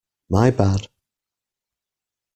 [0.31, 0.87] My bad!